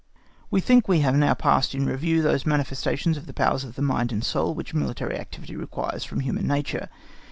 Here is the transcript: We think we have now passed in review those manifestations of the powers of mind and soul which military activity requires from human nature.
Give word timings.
We 0.49 0.61
think 0.61 0.87
we 0.87 1.01
have 1.01 1.13
now 1.13 1.35
passed 1.35 1.75
in 1.75 1.85
review 1.85 2.23
those 2.23 2.43
manifestations 2.43 3.17
of 3.17 3.27
the 3.27 3.35
powers 3.35 3.63
of 3.63 3.77
mind 3.77 4.11
and 4.11 4.23
soul 4.23 4.55
which 4.55 4.73
military 4.73 5.15
activity 5.15 5.55
requires 5.55 6.03
from 6.03 6.21
human 6.21 6.47
nature. 6.47 6.89